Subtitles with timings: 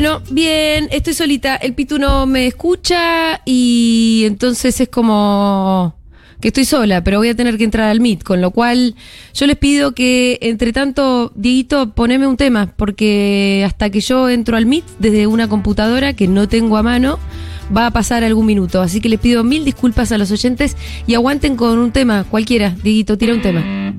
[0.00, 1.56] Bueno, bien, estoy solita.
[1.56, 5.94] El Pitu no me escucha y entonces es como
[6.40, 8.94] que estoy sola, pero voy a tener que entrar al Meet, con lo cual
[9.34, 14.56] yo les pido que, entre tanto, Dieguito, poneme un tema, porque hasta que yo entro
[14.56, 17.18] al Meet desde una computadora que no tengo a mano,
[17.76, 18.80] va a pasar algún minuto.
[18.80, 22.74] Así que les pido mil disculpas a los oyentes y aguanten con un tema, cualquiera.
[22.82, 23.90] Dieguito, tira un tema.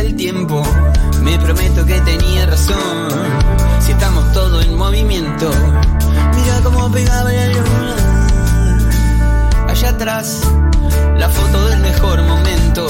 [0.00, 0.62] El tiempo,
[1.22, 3.08] me prometo que tenía razón.
[3.80, 5.50] Si estamos todos en movimiento,
[6.34, 7.96] mira cómo pegaba la luna.
[9.68, 10.40] Allá atrás,
[11.16, 12.86] la foto del mejor momento,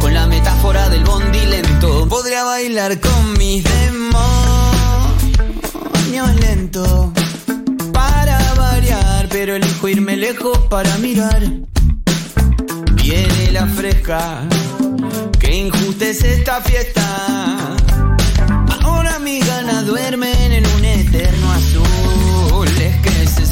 [0.00, 2.08] con la metáfora del bondi lento.
[2.08, 4.24] Podría bailar con mis demonios
[6.40, 7.12] lento.
[7.92, 11.42] Para variar, pero elijo irme lejos para mirar.
[12.94, 14.42] Viene la fresca,
[15.48, 17.76] que injusta es esta fiesta.
[18.82, 22.68] Ahora mis ganas duermen en un eterno azul.
[22.78, 23.46] Es que se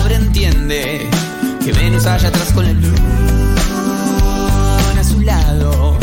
[0.00, 1.06] sobreentiende
[1.62, 2.96] que Venus allá atrás con la luna
[5.00, 5.98] a su lado.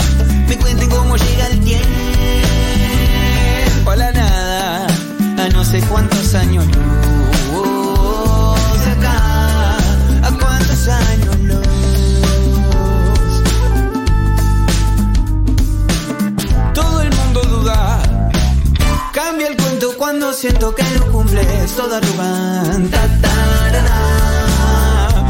[0.47, 1.89] Me cuenten cómo llega el tiempo
[3.89, 4.85] a la nada,
[5.39, 6.65] a no sé cuántos años
[7.51, 9.77] luz acá,
[10.21, 11.40] a cuántos años
[20.33, 22.97] siento que lo cumples toda arrogante.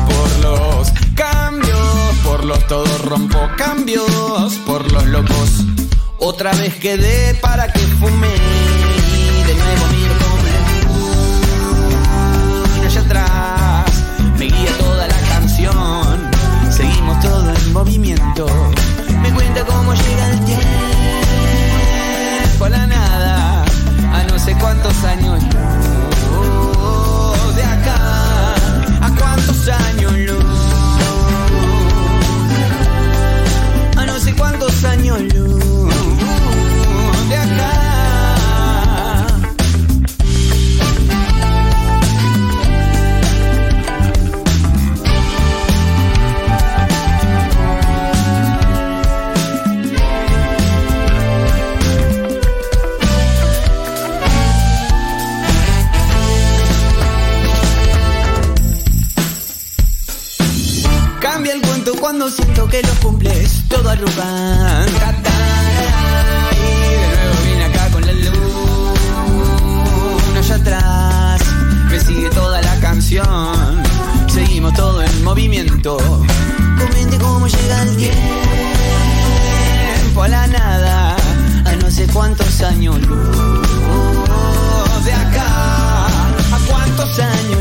[0.08, 3.40] Por los cambios, por los todos rompo.
[3.58, 5.66] Cambio cambios por los locos.
[6.20, 10.14] Otra vez quedé para que fume y de nuevo miro
[12.76, 13.92] como allá atrás.
[14.38, 16.30] Me guía toda la canción,
[16.72, 18.46] seguimos todo en movimiento.
[19.22, 20.72] Me cuenta cómo llega el tiempo
[22.66, 23.41] a la nada, no
[24.44, 25.44] sé cuántos años
[26.34, 28.56] luz de acá,
[29.02, 30.01] a cuántos años
[62.72, 64.86] que los cumples todo arrugan.
[66.52, 68.40] Y de nuevo viene acá con la luna
[70.40, 71.42] allá atrás.
[71.90, 73.84] Me sigue toda la canción.
[74.28, 75.98] Seguimos todo en movimiento.
[75.98, 78.24] Comente cómo llega el tiempo
[80.24, 81.18] a la nada.
[81.66, 83.36] A no sé cuántos años luz
[85.04, 86.08] de acá.
[86.08, 87.61] A cuántos años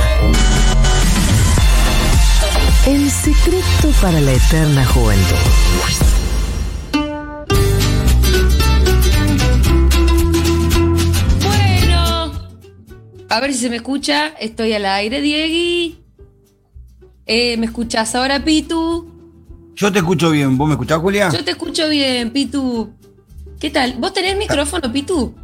[3.21, 5.35] secreto para la eterna juventud.
[11.45, 12.31] Bueno,
[13.29, 14.29] a ver si se me escucha.
[14.39, 15.99] Estoy al aire, Diegui.
[17.27, 19.07] Eh, ¿Me escuchás ahora, Pitu?
[19.75, 20.57] Yo te escucho bien.
[20.57, 21.29] ¿Vos me escuchás, Julia?
[21.29, 22.91] Yo te escucho bien, Pitu.
[23.59, 23.97] ¿Qué tal?
[23.99, 25.35] ¿Vos tenés micrófono, Pitu?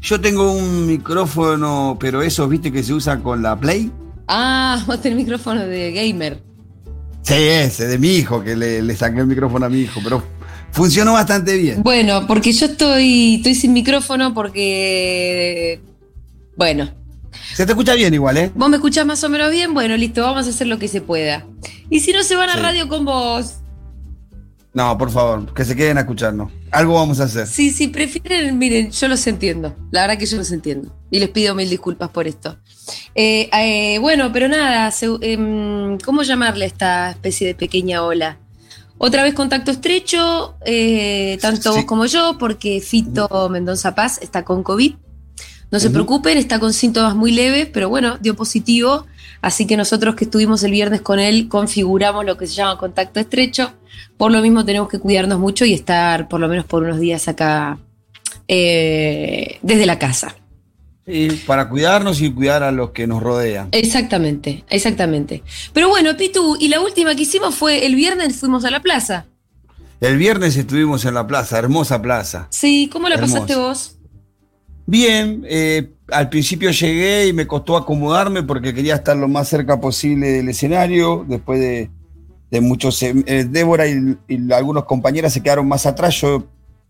[0.00, 3.90] Yo tengo un micrófono, pero esos, viste, que se usa con la Play.
[4.28, 6.49] Ah, vos tenés micrófono de gamer.
[7.30, 10.20] Sí, ese, de mi hijo, que le, le saqué el micrófono a mi hijo, pero
[10.72, 11.82] funcionó bastante bien.
[11.82, 15.80] Bueno, porque yo estoy, estoy sin micrófono porque.
[16.56, 16.90] Bueno,
[17.54, 18.50] Se te escucha bien igual, ¿eh?
[18.54, 19.72] vos me escuchás más o menos bien.
[19.74, 21.46] Bueno, listo, vamos a hacer lo que se pueda.
[21.88, 22.58] Y si no, se van a Sí.
[22.60, 23.54] radio con vos.
[24.72, 26.52] No, por favor, que se queden a escucharnos.
[26.70, 27.46] Algo vamos a hacer.
[27.48, 29.74] Sí, sí, prefieren, miren, yo los entiendo.
[29.90, 30.94] La verdad que yo los entiendo.
[31.10, 32.56] Y les pido mil disculpas por esto.
[33.16, 38.38] Eh, eh, bueno, pero nada, se- em, ¿cómo llamarle a esta especie de pequeña ola?
[38.98, 41.78] Otra vez contacto estrecho, eh, tanto Sí.
[41.78, 44.94] vos como yo, porque Fito Mendoza Paz está con COVID.
[45.72, 49.06] No se preocupen, está con síntomas muy leves, pero bueno, dio positivo.
[49.42, 53.20] Así que nosotros que estuvimos el viernes con él configuramos lo que se llama contacto
[53.20, 53.72] estrecho.
[54.16, 57.26] Por lo mismo tenemos que cuidarnos mucho y estar por lo menos por unos días
[57.28, 57.78] acá
[58.48, 60.36] eh, desde la casa.
[61.06, 63.68] Sí, para cuidarnos y cuidar a los que nos rodean.
[63.72, 65.42] Exactamente, exactamente.
[65.72, 69.26] Pero bueno, Pitu, y la última que hicimos fue el viernes fuimos a la plaza.
[70.00, 72.46] El viernes estuvimos en la plaza, hermosa plaza.
[72.50, 73.96] Sí, ¿cómo la pasaste vos?
[74.86, 79.80] Bien, eh, al principio llegué y me costó acomodarme porque quería estar lo más cerca
[79.80, 81.24] posible del escenario.
[81.28, 81.90] Después de,
[82.50, 83.02] de muchos.
[83.02, 86.20] eh, eh, Débora y, y algunos compañeros se quedaron más atrás.
[86.20, 86.46] Yo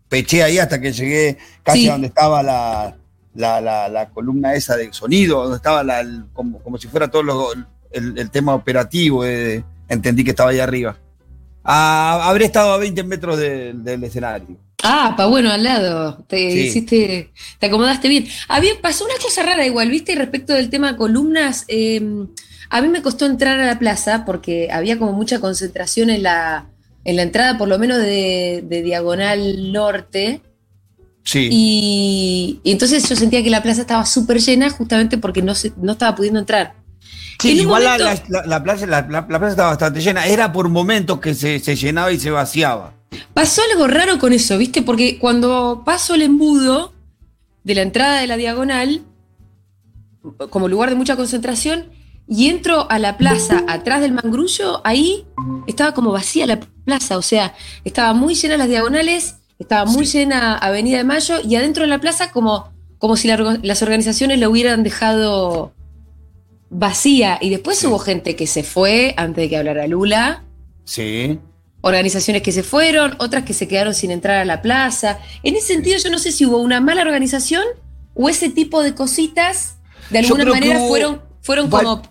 [0.09, 1.89] peché ahí hasta que llegué casi Sí.
[1.89, 2.97] a donde estaba la,
[3.33, 7.09] la, la- la columna esa de sonido, donde estaba la- el- como, como si fuera
[7.09, 7.53] todo lo-
[7.91, 9.25] el, el tema operativo.
[9.25, 10.97] eh, entendí que estaba ahí arriba.
[11.63, 14.57] Ah, habré estado a 20 metros del escenario.
[14.83, 16.23] Ah, pa bueno, al lado.
[16.27, 16.59] Te Sí.
[16.61, 18.27] hiciste, te acomodaste bien.
[18.47, 20.15] Había, pasó una cosa rara igual, ¿viste?
[20.15, 22.01] Respecto del tema columnas, eh,
[22.69, 26.65] a mí me costó entrar a la plaza porque había como mucha concentración en la,
[27.03, 30.41] en la entrada, por lo menos de, de Diagonal Norte.
[31.23, 31.49] Sí.
[31.51, 35.71] Y, y entonces yo sentía que la plaza estaba súper llena justamente porque no, se,
[35.77, 36.73] no estaba pudiendo entrar.
[37.39, 40.25] Sí, igual la, momento- la- la plaza, la, la- la plaza estaba bastante llena.
[40.25, 42.93] Era por momentos que se, se llenaba y se vaciaba.
[43.33, 44.81] Pasó algo raro con eso, ¿viste?
[44.81, 46.93] Porque cuando paso el embudo
[47.63, 49.03] de la entrada de la diagonal,
[50.49, 51.91] como lugar de mucha concentración,
[52.27, 55.25] y entro a la plaza atrás del mangrullo, ahí
[55.67, 57.53] estaba como vacía la plaza, o sea,
[57.83, 61.99] estaba muy llena las diagonales, estaba muy llena Avenida de Mayo, y adentro de la
[61.99, 65.73] plaza como, como si la las organizaciones la hubieran dejado
[66.69, 67.37] vacía.
[67.41, 70.43] Y después hubo gente que se fue antes de que hablara Lula,
[70.83, 71.39] Sí.
[71.81, 75.19] Organizaciones que se fueron, otras que se quedaron sin entrar a la plaza.
[75.43, 77.63] En ese sentido, yo no sé si hubo una mala organización
[78.13, 79.77] o ese tipo de cositas,
[80.09, 82.01] de alguna manera, fueron, fueron como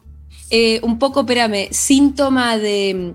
[0.50, 3.14] eh, un poco, espérame, síntoma de,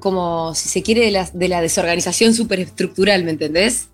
[0.00, 3.88] como si se quiere, de la, de la desorganización superestructural, ¿me entendés?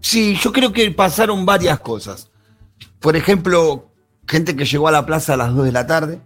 [0.00, 2.30] Sí, yo creo que pasaron varias cosas.
[3.00, 3.90] Por ejemplo,
[4.26, 6.20] gente que llegó a la plaza a las 2 de la tarde,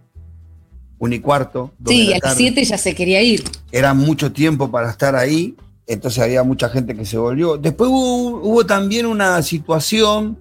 [1.01, 2.35] un y cuarto, 2 de Sí, a las tarde.
[2.37, 3.43] 7 ya se quería ir.
[3.71, 5.55] Era mucho tiempo para estar ahí,
[5.87, 7.57] entonces había mucha gente que se volvió.
[7.57, 10.37] Después hubo, hubo también una situación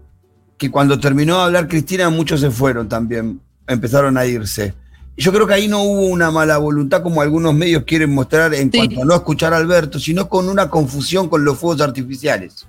[0.59, 4.75] que cuando terminó de hablar Cristina, muchos se fueron también, empezaron a irse.
[5.17, 8.71] Yo creo que ahí no hubo una mala voluntad como algunos medios quieren mostrar en
[8.71, 8.77] Sí.
[8.79, 12.67] cuanto a no escuchar a Alberto, sino con una confusión con los fuegos artificiales.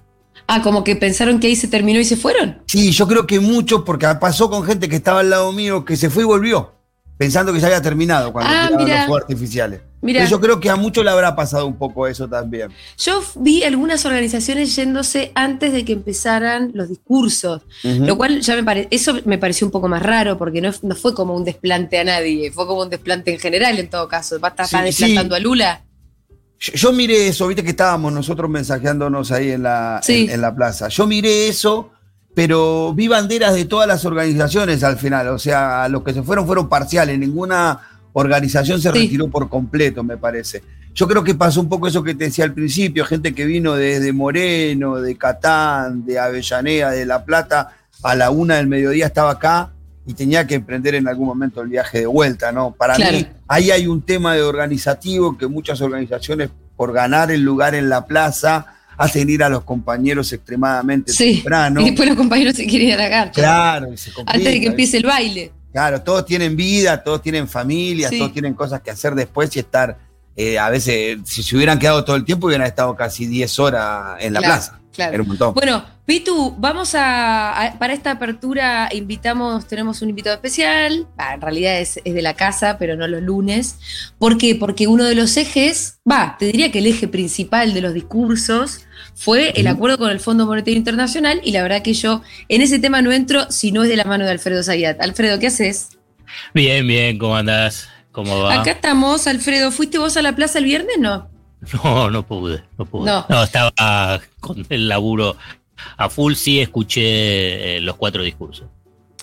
[0.47, 2.57] Ah, como que pensaron que ahí se terminó y se fueron.
[2.67, 5.95] Sí, yo creo que muchos, porque pasó con gente que estaba al lado mío, que
[5.97, 6.71] se fue y volvió,
[7.21, 9.81] pensando que ya había terminado cuando Ah, tiraban los fuegos artificiales.
[10.01, 12.69] Entonces yo creo que a muchos le habrá pasado un poco eso también.
[12.97, 18.63] Yo vi algunas organizaciones yéndose antes de que empezaran los discursos, lo cual ya me
[18.63, 21.99] pare- eso me pareció un poco más raro porque no, no fue como un desplante
[21.99, 24.39] a nadie, fue como un desplante en general en todo caso.
[24.39, 25.39] ¿Va a estar Sí, desplantando sí.
[25.39, 25.81] a Lula?
[26.59, 30.25] Yo, yo miré eso, viste que estábamos nosotros mensajeándonos ahí en la, Sí.
[30.25, 30.87] en, en la plaza.
[30.87, 31.91] Yo miré eso,
[32.43, 35.27] pero vi banderas de todas las organizaciones al final.
[35.27, 37.19] O sea, los que se fueron fueron parciales.
[37.19, 37.79] Ninguna
[38.13, 38.97] organización se Sí.
[39.03, 40.63] retiró por completo, me parece.
[40.95, 43.75] Yo creo que pasó un poco eso que te decía al principio, gente que vino
[43.75, 49.29] desde Moreno, de Catán, de Avellaneda, de La Plata, a la una del mediodía estaba
[49.33, 49.69] acá
[50.07, 52.71] y tenía que emprender en algún momento el viaje de vuelta, ¿no?
[52.71, 53.17] Para Claro.
[53.19, 57.87] mí, ahí hay un tema de organizativo que muchas organizaciones, por ganar el lugar en
[57.87, 58.65] la plaza,
[58.97, 61.35] hacen ir a los compañeros extremadamente Sí.
[61.35, 61.81] temprano.
[61.81, 63.31] Y después los compañeros se quieren ir a la cancha.
[63.41, 65.51] Claro, y se Antes de que empiece el baile.
[65.71, 68.17] Claro, todos tienen vida, todos tienen familias, Sí.
[68.19, 69.97] todos tienen cosas que hacer después y estar,
[70.35, 74.17] eh, a veces, si se hubieran quedado todo el tiempo, hubieran estado casi 10 horas
[74.19, 74.80] en la Claro, plaza.
[74.93, 75.13] Claro.
[75.13, 75.53] Era un montón.
[75.53, 81.41] Bueno, Pitu, vamos a, a- para esta apertura invitamos, tenemos un invitado especial, Ah, en
[81.41, 83.77] realidad es, es de la casa, pero no los lunes.
[84.17, 84.55] ¿Por qué?
[84.55, 88.81] Porque uno de los ejes, va, te diría que el eje principal de los discursos
[89.15, 92.77] fue el acuerdo con el Fondo Monetario Internacional y la verdad que yo en ese
[92.79, 95.01] tema no entro si no es de la mano de Alfredo Zayat.
[95.01, 95.89] Alfredo, ¿qué haces?
[96.53, 97.87] Bien, bien, ¿cómo andás?
[98.11, 98.59] ¿Cómo va?
[98.61, 99.71] Acá estamos, Alfredo.
[99.71, 100.97] ¿Fuiste vos a la plaza el viernes?
[100.99, 101.29] No.
[101.83, 103.05] No, no pude, no pude.
[103.11, 103.43] No.
[103.43, 105.35] estaba con el laburo
[105.97, 108.65] a full, sí escuché eh, los cuatro discursos.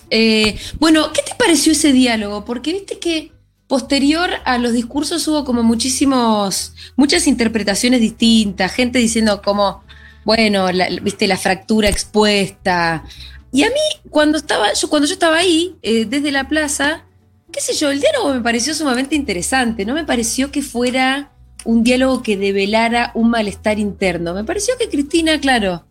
[0.09, 2.45] Eh, bueno, ¿qué te pareció ese diálogo?
[2.45, 3.31] Porque viste que
[3.67, 9.83] posterior a los discursos hubo como muchísimos, muchas interpretaciones distintas, gente diciendo como,
[10.25, 13.03] bueno, la- viste la fractura expuesta.
[13.51, 17.03] Y a mí, cuando estaba, yo, cuando yo estaba ahí, eh, desde la plaza,
[17.51, 19.85] qué sé yo, el diálogo me pareció sumamente interesante.
[19.85, 21.31] No me pareció que fuera
[21.65, 24.33] un diálogo que develara un malestar interno.
[24.33, 25.85] Me pareció que Cristina, claro,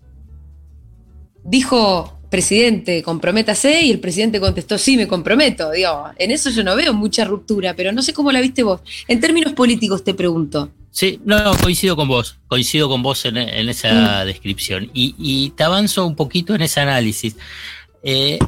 [1.44, 5.70] dijo, presidente, comprométase, y el presidente contestó, sí, me comprometo.
[5.70, 8.80] Digo, en eso yo no veo mucha ruptura, pero no sé cómo la viste vos.
[9.06, 10.70] En términos políticos te pregunto.
[10.90, 14.90] Sí, no, coincido con vos, coincido con vos en, en esa descripción.
[14.94, 17.36] Y, y te avanzo un poquito en ese análisis.
[18.02, 18.38] Eh,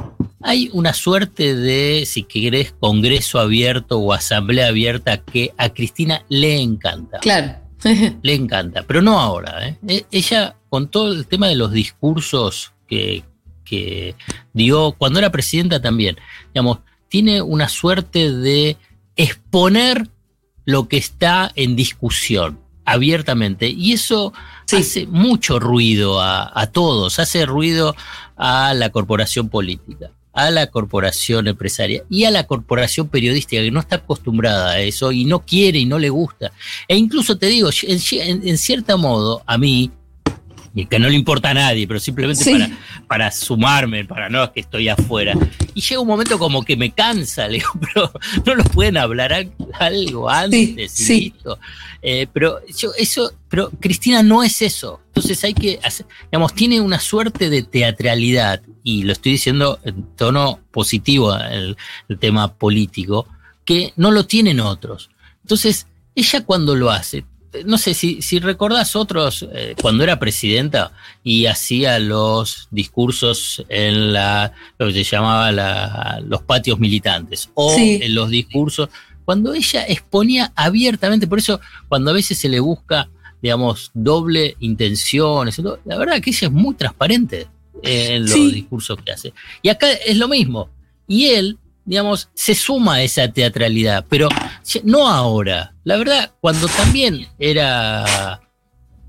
[0.42, 6.60] hay una suerte de, si querés, congreso abierto o asamblea abierta que a Cristina le
[6.60, 7.18] encanta.
[7.18, 7.56] Claro.
[8.22, 9.66] Le encanta, pero no ahora.
[9.66, 9.78] ¿eh?
[9.88, 13.24] E- Ella, con todo el tema de los discursos que,
[13.64, 14.14] que
[14.52, 16.16] dio cuando era presidenta también,
[16.52, 18.76] digamos, tiene una suerte de
[19.16, 20.08] exponer
[20.66, 23.68] lo que está en discusión abiertamente.
[23.68, 24.32] Y eso
[24.66, 24.76] Sí.
[24.76, 27.96] hace mucho ruido a, a todos, hace ruido
[28.42, 33.80] a la corporación política, a la corporación empresaria y a la corporación periodística que no
[33.80, 36.50] está acostumbrada a eso y no quiere y no le gusta.
[36.88, 38.00] E incluso te digo, en,
[38.48, 39.90] en- cierto modo, a mí,
[40.74, 42.52] y que no le importa a nadie, pero simplemente Sí.
[42.52, 42.70] para,
[43.08, 45.34] para sumarme, para no es que estoy afuera.
[45.74, 48.12] Y llega un momento como que me cansa, le digo, pero
[48.46, 51.34] no lo pueden hablar al- algo antes y sí.
[52.02, 55.00] Eh, pero yo eso, pero Cristina no es eso.
[55.08, 60.04] Entonces hay que hacer, digamos, tiene una suerte de teatralidad, y lo estoy diciendo en
[60.16, 61.76] tono positivo el,
[62.08, 63.26] el tema político,
[63.64, 65.10] que no lo tienen otros.
[65.42, 67.24] Entonces, ella cuando lo hace,
[67.64, 70.92] no sé si, si recordás otros, eh, cuando era presidenta
[71.24, 77.74] y hacía los discursos en la, lo que se llamaba la- los patios militantes, o
[77.74, 77.98] Sí.
[78.02, 78.88] en los discursos,
[79.24, 83.08] cuando ella exponía abiertamente, por eso cuando a veces se le busca,
[83.42, 84.56] digamos, doble
[85.62, 87.46] todo, la verdad que ella es muy transparente
[87.82, 88.52] en los Sí.
[88.52, 89.32] discursos que hace.
[89.62, 90.68] Y acá es lo mismo.
[91.08, 91.58] Y él
[91.90, 94.28] digamos, se suma a esa teatralidad, pero
[94.84, 95.74] no ahora.
[95.82, 98.40] La verdad, cuando también era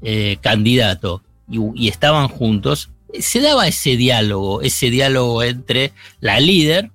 [0.02, 6.90] eh, candidato y, y estaban juntos, se daba ese diálogo, ese diálogo entre la líder,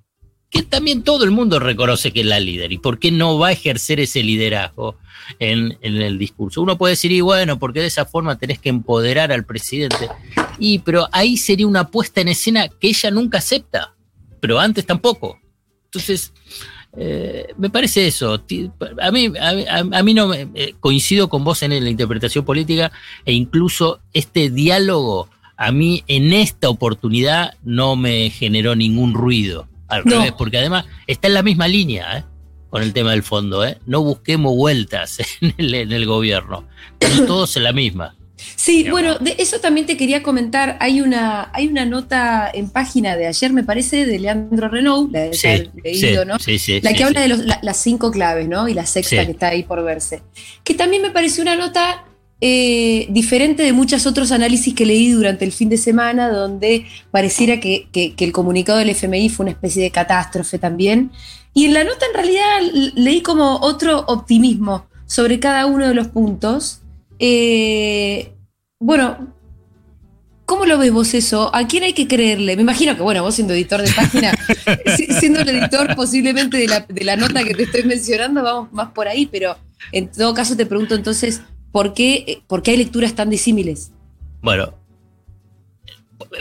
[0.50, 3.48] que también todo el mundo reconoce que es la líder, y por qué no va
[3.48, 4.96] a ejercer ese liderazgo
[5.38, 6.62] en, en el discurso.
[6.62, 10.08] Uno puede decir, y bueno, porque de esa forma tenés que empoderar al presidente.
[10.58, 13.94] Y, pero ahí sería una puesta en escena que ella nunca acepta,
[14.40, 15.38] pero antes tampoco.
[15.86, 16.32] Entonces,
[16.96, 18.42] eh, me parece eso.
[19.00, 22.92] A mí, a, a- mí no me, eh, coincido con vos en la interpretación política
[23.24, 29.68] e incluso este diálogo a mí en esta oportunidad no me generó ningún ruido.
[29.88, 30.16] Al No.
[30.16, 32.24] revés, porque además está en la misma línea ¿eh?
[32.70, 33.64] con el tema del fondo.
[33.64, 33.78] ¿eh?
[33.86, 36.66] No busquemos vueltas en el, en el gobierno.
[36.98, 38.16] Estamos todos en la misma.
[38.54, 40.76] Sí, bueno, de eso también te quería comentar.
[40.80, 45.20] Hay una, hay una nota en página de ayer, me parece, de Leandro Renault, la
[45.22, 46.38] de Sí, haber leído, sí, ¿no?
[46.38, 48.68] sí, sí, La que habla de los- la- las cinco claves, ¿no?
[48.68, 50.22] Y la sexta que está ahí por verse.
[50.64, 52.04] Que también me pareció una nota
[52.42, 57.60] eh, diferente de muchos otros análisis que leí durante el fin de semana, donde pareciera
[57.60, 61.10] que, que- que el comunicado del FMI fue una especie de catástrofe también.
[61.54, 66.08] Y en la nota en realidad leí como otro optimismo sobre cada uno de los
[66.08, 66.80] puntos.
[67.18, 68.32] Eh,
[68.78, 69.34] bueno,
[70.44, 71.50] ¿Cómo lo ves vos eso?
[71.52, 72.54] ¿A quién hay que creerle?
[72.54, 74.32] Me imagino que, bueno, vos siendo editor de página,
[74.96, 78.72] si- siendo el editor posiblemente de la, de la nota que te estoy mencionando, vamos
[78.72, 79.56] más por ahí, pero
[79.90, 81.42] en todo caso te pregunto entonces,
[81.72, 83.90] ¿por qué, eh, por qué hay lecturas tan disímiles?
[84.40, 84.72] Bueno,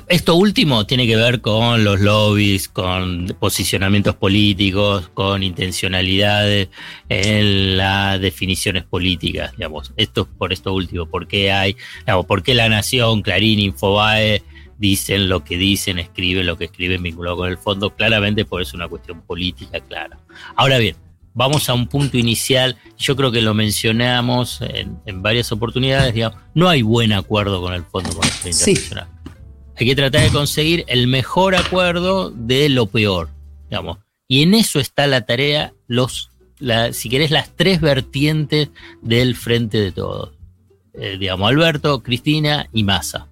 [0.07, 6.69] esto último tiene que ver con los lobbies, con posicionamientos políticos, con intencionalidades
[7.09, 9.93] en las definiciones políticas, digamos.
[9.97, 14.43] Esto es por esto último, ¿por qué hay, digamos, por qué la Nación, Clarín, Infobae
[14.77, 17.95] dicen lo que dicen, escriben lo que escriben vinculado con el fondo?
[17.95, 20.19] Claramente por eso es una cuestión política clara.
[20.55, 20.95] Ahora bien,
[21.33, 26.39] vamos a un punto inicial, yo creo que lo mencionamos en, en varias oportunidades, digamos,
[26.53, 28.75] no hay buen acuerdo con el Fondo Monetario Sí.
[29.77, 33.29] Hay que tratar de conseguir el mejor acuerdo de lo peor,
[33.69, 33.97] digamos.
[34.27, 38.69] Y en eso está la tarea, los, la- si querés, las tres vertientes
[39.01, 40.31] del frente de todos.
[40.93, 43.27] Eh, digamos, Alberto, Cristina y Massa.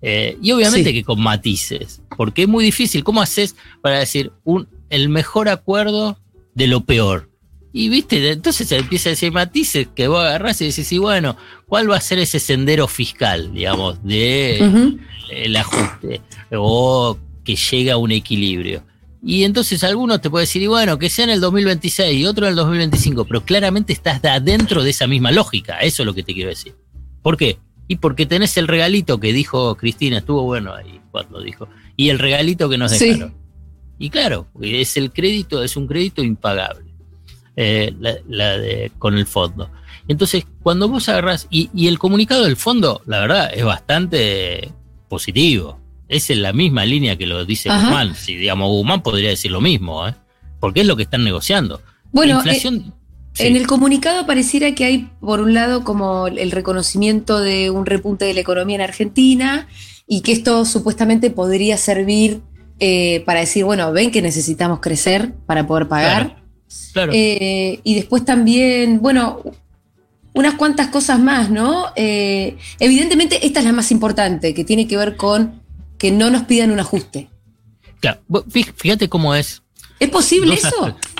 [0.00, 0.94] Eh, y obviamente Sí.
[0.96, 3.04] que con matices, porque es muy difícil.
[3.04, 6.18] ¿Cómo haces para decir un, el mejor acuerdo
[6.54, 7.30] de lo peor?
[7.76, 11.36] Y viste, entonces se empieza a decir matices que vos agarrás y decís, y bueno,
[11.66, 14.94] ¿cuál va a ser ese sendero fiscal, digamos, de
[15.28, 16.20] el ajuste
[16.52, 18.84] o que llegue a un equilibrio?
[19.26, 22.46] Y entonces algunos te pueden decir, y bueno, que sea en el 2026 y otro
[22.46, 26.14] en el 2025, pero claramente estás de adentro de esa misma lógica, eso es lo
[26.14, 26.74] que te quiero decir.
[27.22, 27.58] ¿Por qué?
[27.88, 32.20] Y porque tenés el regalito que dijo Cristina, estuvo bueno ahí cuando dijo, y el
[32.20, 33.06] regalito que nos Sí.
[33.08, 33.34] dejaron.
[33.98, 36.83] Y claro, es el crédito, es un crédito impagable,
[37.56, 39.70] eh, la, la de, con el fondo.
[40.08, 44.72] Entonces, cuando vos agarrás, y, y el comunicado del fondo, la verdad, es bastante
[45.08, 45.80] positivo.
[46.08, 47.80] Es en la misma línea que lo dice Ajá.
[47.86, 48.14] Guzmán.
[48.14, 50.14] Si digamos, Guzmán podría decir lo mismo, ¿eh?
[50.60, 51.80] porque es lo que están negociando.
[52.12, 52.94] Bueno, La inflación,
[53.32, 53.46] sí.
[53.46, 58.24] En el comunicado pareciera que hay, por un lado, como el reconocimiento de un repunte
[58.26, 59.66] de la economía en Argentina
[60.06, 62.42] y que esto supuestamente podría servir
[62.78, 66.26] eh, para decir, bueno, ven que necesitamos crecer para poder pagar.
[66.26, 66.43] Claro.
[67.12, 69.42] Eh, y después también, bueno,
[70.32, 71.86] unas cuantas cosas más, ¿no?
[71.96, 75.62] Eh, evidentemente esta es la más importante, que tiene que ver con
[75.98, 77.28] que no nos pidan un ajuste.
[78.00, 78.20] Claro,
[78.76, 79.62] Fíjate cómo es.
[79.98, 80.84] ¿Es posible Dos eso?
[80.84, 81.10] aspectos.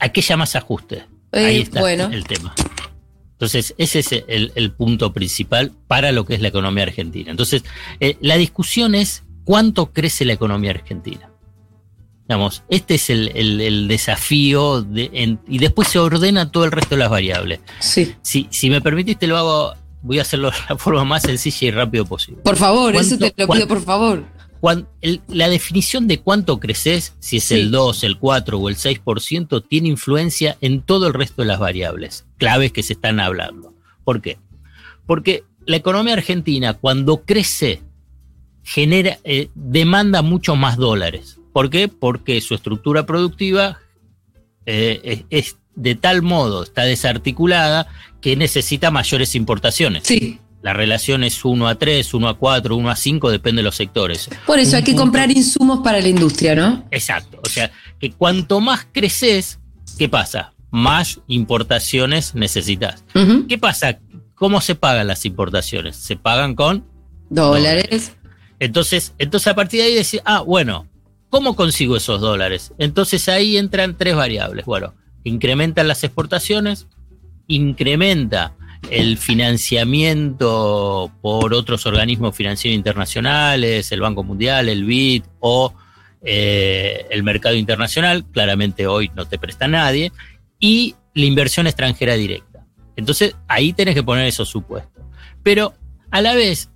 [0.00, 1.04] ¿A qué llamas ajuste?
[1.32, 2.08] Eh, Ahí está bueno.
[2.12, 2.54] el tema.
[3.32, 7.30] Entonces, ese es el, el punto principal para lo que es la economía argentina.
[7.30, 7.62] Entonces,
[8.00, 11.27] eh, la discusión es cuánto crece la economía argentina.
[12.28, 16.72] Digamos, este es el, el- el desafío de- en- y después se ordena todo el
[16.72, 17.60] resto de las variables.
[17.80, 18.14] Sí.
[18.22, 21.70] Si, si me permitiste, lo hago, voy a hacerlo de la forma más sencilla y
[21.70, 22.42] rápido posible.
[22.42, 24.24] Por favor, ¿Cuánto- eso te lo pido, por favor.
[25.00, 27.54] El- la definición de cuánto creces, si es Sí.
[27.54, 31.58] el 2, el 4 o el 6%, tiene influencia en todo el resto de las
[31.60, 33.72] variables claves que se están hablando.
[34.04, 34.36] ¿Por qué?
[35.06, 37.82] Porque la economía argentina, cuando crece,
[38.64, 41.37] genera, eh, demanda mucho más dólares.
[41.52, 41.88] ¿Por qué?
[41.88, 43.78] Porque su estructura productiva
[44.66, 47.86] eh, es, es de tal modo, está desarticulada,
[48.20, 50.02] que necesita mayores importaciones.
[50.04, 50.40] Sí.
[50.60, 53.76] La relación es 1 a 3, 1 a 4, 1 a 5, depende de los
[53.76, 54.28] sectores.
[54.44, 56.84] Por eso Un hay que punto- comprar insumos para la industria, ¿no?
[56.90, 57.40] Exacto.
[57.44, 59.60] O sea, que cuanto más creces,
[59.96, 60.52] ¿qué pasa?
[60.72, 63.04] Más importaciones necesitas.
[63.48, 64.00] ¿Qué pasa?
[64.34, 65.96] ¿Cómo se pagan las importaciones?
[65.96, 66.84] Se pagan con.
[67.30, 68.12] Dólares.
[68.58, 70.88] Entonces, entonces a partir de ahí decir, ah, bueno,
[71.30, 72.72] ¿cómo consigo esos dólares?
[72.78, 74.64] Entonces ahí entran tres variables.
[74.64, 76.86] Bueno, incrementan las exportaciones,
[77.46, 78.54] incrementa
[78.90, 85.74] el financiamiento por otros organismos financieros internacionales, el Banco Mundial, el BID o
[86.22, 90.12] eh, el mercado internacional, claramente hoy no te presta nadie,
[90.58, 92.66] y la inversión extranjera directa.
[92.96, 95.04] Entonces ahí tenés que poner esos supuestos.
[95.42, 95.74] Pero
[96.10, 96.70] a la vez,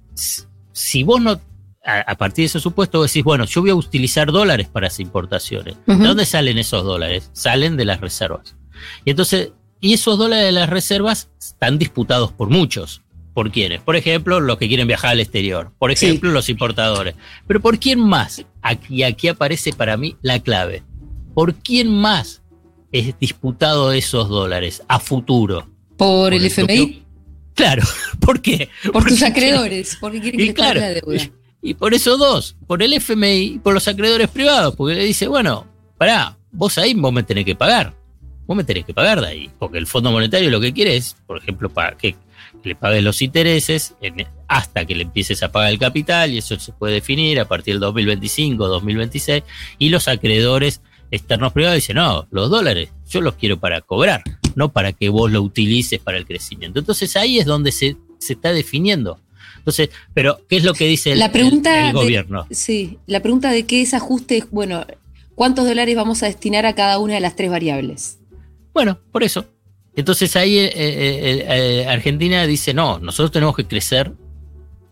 [0.73, 1.41] si vos no,
[1.85, 5.01] a, partir de esos supuestos, vos decís, bueno, yo voy a utilizar dólares para esas
[5.01, 5.77] importaciones.
[5.87, 7.31] ¿De dónde salen esos dólares?
[7.33, 8.57] Salen de las reservas.
[9.05, 13.03] Y entonces, y esos dólares de las reservas están disputados por muchos.
[13.35, 13.81] ¿Por quiénes?
[13.81, 15.73] Por ejemplo, los que quieren viajar al exterior.
[15.79, 16.05] Por Sí.
[16.07, 17.15] ejemplo, los importadores.
[17.47, 18.45] Pero ¿por quién más?
[18.61, 20.83] Aquí, aquí aparece para mí la clave.
[21.35, 22.43] ¿Por quién más
[22.93, 25.69] es disputado esos dólares a futuro?
[25.97, 27.03] Por el Por el FMI,
[27.55, 27.83] Claro,
[28.21, 28.69] ¿por qué?
[28.93, 31.31] por tus Porque- acreedores, porque quieren que claro, la deuda.
[31.63, 35.29] Y por eso dos, por el FMI y por los acreedores privados, porque le dice,
[35.29, 37.95] bueno, pará, vos ahí vos me tenés que pagar.
[38.47, 41.17] Vos me tenés que pagar de ahí, porque el Fondo Monetario lo que quiere es,
[41.27, 42.17] por ejemplo, para que
[42.65, 43.95] le pagues los intereses
[44.49, 47.75] hasta que le empieces a pagar el capital, y eso se puede definir a partir
[47.75, 49.45] del 2025, 2026,
[49.79, 54.23] y los acreedores externos privados dicen, no, los dólares yo los quiero para cobrar,
[54.57, 56.81] no para que vos lo utilices para el crecimiento.
[56.81, 59.21] Entonces ahí es donde se, se está definiendo.
[59.59, 62.47] Entonces, pero ¿qué es lo que dice el, La pregunta el- el de- gobierno?
[62.51, 64.87] Sí, la pregunta de qué es ajuste es, bueno,
[65.35, 68.19] ¿cuántos dólares vamos a destinar a cada una de las tres variables?
[68.75, 69.45] Bueno, por eso.
[69.95, 74.13] Entonces ahí eh, eh, eh, Argentina dice, no, nosotros tenemos que crecer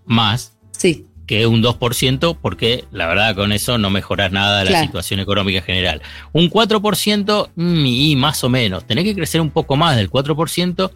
[0.05, 5.21] más Sí, que un 2%, porque la verdad con eso no mejoras nada la situación
[5.21, 6.03] económica general.
[6.33, 8.85] Un 4% mm, y más o menos.
[8.87, 10.91] Tenés que crecer un poco más del 4%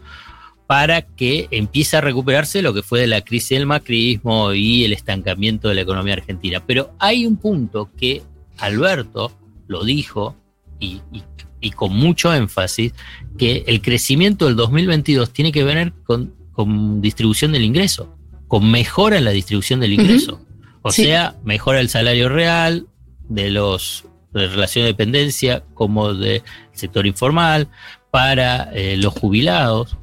[0.66, 4.92] para que empiece a recuperarse lo que fue de la crisis del macrismo y el
[4.92, 6.62] estancamiento de la economía argentina.
[6.66, 8.22] Pero hay un punto que
[8.58, 9.32] Alberto
[9.68, 10.36] lo dijo
[10.80, 11.22] y, y-
[11.60, 12.92] y con mucho énfasis,
[13.38, 18.14] que el crecimiento del 2022 tiene que ver con, con distribución del ingreso,
[18.48, 20.42] con mejora en la distribución del ingreso.
[20.82, 21.04] O Sí.
[21.04, 22.86] sea, mejora el salario real
[23.30, 27.68] de los de relación de dependencia como del sector informal
[28.10, 29.96] para eh, los jubilados.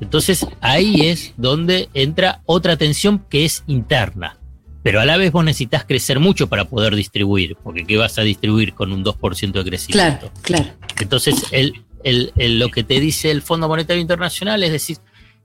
[0.00, 4.36] Entonces ahí es donde entra otra tensión que es interna.
[4.82, 8.22] Pero a la vez vos necesitas crecer mucho para poder distribuir, porque ¿qué vas a
[8.22, 10.30] distribuir con un 2% de crecimiento?
[10.30, 10.70] claro, claro.
[11.00, 14.98] Entonces, el, el- el- lo que te dice el Fondo Monetario Internacional es decir,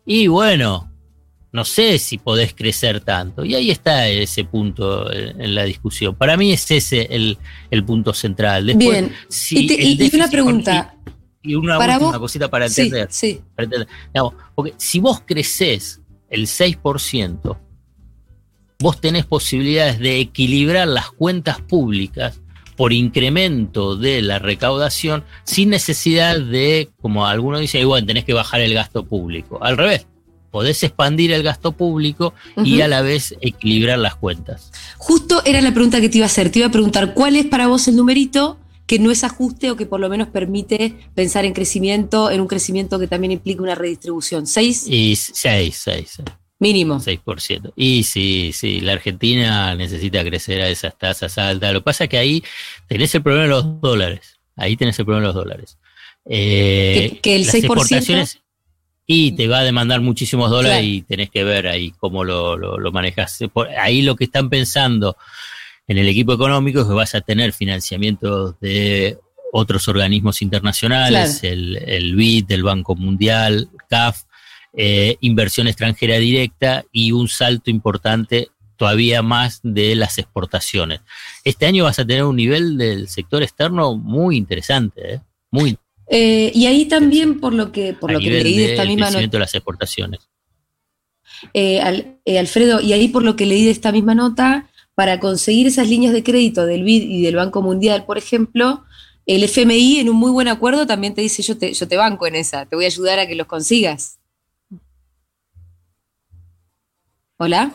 [0.05, 0.89] y bueno,
[1.51, 3.43] no sé si podés crecer tanto.
[3.43, 6.15] Y ahí está ese punto en, en la discusión.
[6.15, 7.37] Para mí es ese el,
[7.71, 8.67] el punto central.
[8.67, 9.13] Después, Bien.
[9.29, 10.92] si y, te- y- y una pregunta.
[11.43, 13.07] Y una para última vos- cosita para entender.
[13.11, 13.41] sí.
[13.55, 13.87] para entender.
[14.13, 17.57] Digamos, porque si vos creces el 6%,
[18.79, 22.39] vos tenés posibilidades de equilibrar las cuentas públicas
[22.75, 28.33] por incremento de la recaudación sin necesidad de, como algunos dicen, "Y bueno, tenés que
[28.33, 29.59] bajar el gasto público.
[29.63, 30.07] Al revés,
[30.49, 34.71] podés expandir el gasto público y a la vez equilibrar las cuentas.
[34.97, 36.51] Justo era la pregunta que te iba a hacer.
[36.51, 39.75] Te iba a preguntar cuál es para vos el numerito que no es ajuste o
[39.77, 43.75] que por lo menos permite pensar en crecimiento, en un crecimiento que también implica una
[43.75, 44.45] redistribución.
[44.47, 46.21] ¿Seis Y 6, 6,
[46.59, 46.99] mínimo?
[46.99, 47.71] 6%.
[47.75, 51.73] Y sí, sí, la Argentina necesita crecer a esas tasas altas.
[51.73, 52.43] Lo que pasa es que ahí
[52.87, 54.39] tenés el problema de los dólares.
[54.55, 55.77] Ahí tenés el problema de los dólares.
[56.25, 57.65] Eh, Que- que el las 6%.
[57.67, 58.39] exportaciones-
[59.05, 60.87] Y te va a demandar muchísimos dólares Claro.
[60.87, 63.37] y tenés que ver ahí cómo lo, lo, lo manejas.
[63.51, 65.17] Por- Ahí lo que están pensando
[65.87, 69.17] en el equipo económico es que vas a tener financiamiento de
[69.51, 74.23] otros organismos internacionales, el, el BID, el Banco Mundial, CAF,
[74.75, 81.01] eh, inversión extranjera directa y un salto importante todavía más de las exportaciones.
[81.43, 85.21] Este año vas a tener un nivel del sector externo muy interesante, ¿eh?
[85.51, 85.77] muy
[86.09, 89.11] Eh, y ahí también, por lo que, por a lo que leí de esta misma
[89.11, 90.21] nota, de las exportaciones.
[91.53, 95.67] eh, Al- Alfredo, y ahí por lo que leí de esta misma nota, para conseguir
[95.67, 98.83] esas líneas de crédito del BID y del Banco Mundial, por ejemplo,
[99.25, 102.27] el FMI en un muy buen acuerdo también te dice yo te, yo te banco
[102.27, 104.19] en esa, te voy a ayudar a que los consigas.
[107.37, 107.73] ¿Hola?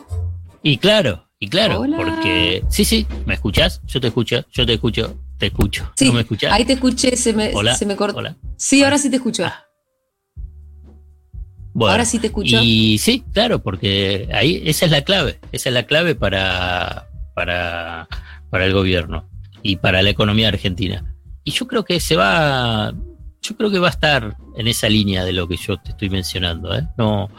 [0.63, 1.97] Y claro, y claro, Hola.
[1.97, 3.81] porque sí, sí, ¿me escuchás?
[3.85, 5.91] Yo te escucho, yo te escucho, te escucho.
[5.95, 6.51] Sí, ¿No me escuchás?
[6.53, 8.17] ahí te escuché, se me, Hola, se me cortó.
[8.19, 8.35] hola.
[8.57, 9.45] Sí, ahora sí te escucho.
[9.45, 9.65] Ah,
[11.73, 12.57] Bueno, ahora sí te escucho.
[12.61, 17.08] Y sí, claro, porque ahí esa es la clave, esa es la clave para,
[17.39, 18.05] para,
[18.49, 19.29] para el gobierno
[19.63, 21.15] y para la economía argentina.
[21.45, 22.93] Y yo creo que se va,
[23.41, 26.09] yo creo que va a estar en esa línea de lo que yo te estoy
[26.09, 26.75] mencionando.
[26.75, 26.85] ¿eh?
[26.97, 27.29] No,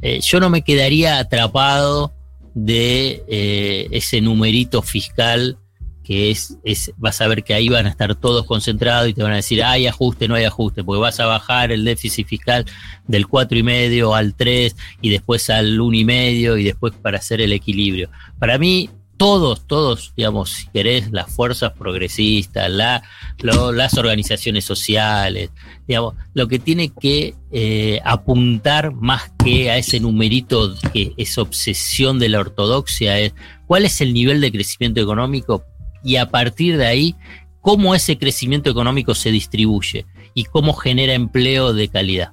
[0.00, 2.14] eh, yo no me quedaría atrapado
[2.54, 5.58] de eh, ese numerito fiscal
[6.02, 9.22] que es, es, vas a ver que ahí van a estar todos concentrados y te
[9.22, 12.64] van a decir, hay ajuste, no hay ajuste, porque vas a bajar el déficit fiscal
[13.06, 17.18] del cuatro y medio al 3 y después al uno y medio y después para
[17.18, 18.08] hacer el equilibrio.
[18.38, 18.88] Para mí,
[19.20, 25.50] todos, todos, digamos, si querés, las fuerzas progresistas, las organizaciones sociales,
[25.86, 32.18] digamos, lo que tiene que eh, apuntar más que a ese numerito que es obsesión
[32.18, 33.34] de la ortodoxia es
[33.66, 35.64] cuál es el nivel de crecimiento económico
[36.02, 37.14] y a partir de ahí
[37.60, 42.32] cómo ese crecimiento económico se distribuye y cómo genera empleo de calidad.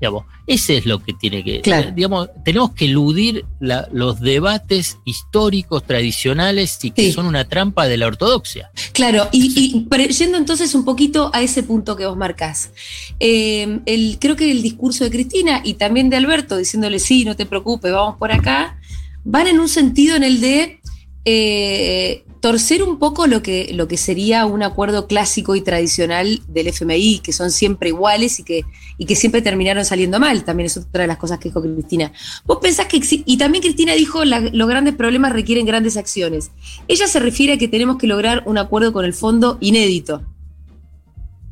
[0.00, 1.90] Digamos, ese es lo que tiene que, Claro.
[1.94, 7.12] digamos, tenemos que eludir la- los debates históricos tradicionales y que Sí.
[7.12, 8.70] son una trampa de la ortodoxia.
[8.92, 12.70] Claro, y, y pero yendo entonces un poquito a ese punto que vos marcás.
[13.18, 17.34] Eh, el, creo que el discurso de Cristina y también de Alberto diciéndole, sí, no
[17.36, 18.78] te preocupes, vamos por acá,
[19.24, 20.80] van en un sentido en el de
[21.24, 26.68] eh, torcer un poco lo que, lo que sería un acuerdo clásico y tradicional del
[26.68, 28.64] FMI, que son siempre iguales y que,
[28.96, 30.44] y que siempre terminaron saliendo mal.
[30.44, 32.12] También es otra de las cosas que dijo Cristina.
[32.44, 36.50] Vos pensás que, y también Cristina dijo, la- los grandes problemas requieren grandes acciones.
[36.86, 40.22] Ella se refiere a que tenemos que lograr un acuerdo con el fondo inédito.